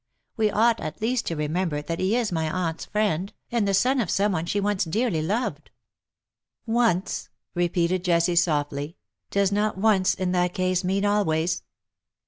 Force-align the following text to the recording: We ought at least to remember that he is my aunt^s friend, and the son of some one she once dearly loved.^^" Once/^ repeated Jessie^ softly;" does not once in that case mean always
We 0.35 0.49
ought 0.49 0.79
at 0.79 0.99
least 0.99 1.27
to 1.27 1.35
remember 1.35 1.83
that 1.83 1.99
he 1.99 2.15
is 2.15 2.31
my 2.31 2.49
aunt^s 2.49 2.87
friend, 2.89 3.31
and 3.51 3.67
the 3.67 3.73
son 3.75 3.99
of 4.01 4.09
some 4.09 4.31
one 4.31 4.47
she 4.47 4.59
once 4.59 4.83
dearly 4.83 5.21
loved.^^" 5.21 5.67
Once/^ 6.73 7.29
repeated 7.53 8.03
Jessie^ 8.03 8.35
softly;" 8.35 8.97
does 9.39 9.51
not 9.51 9.77
once 9.77 10.15
in 10.15 10.31
that 10.31 10.55
case 10.55 10.83
mean 10.83 11.05
always 11.05 11.61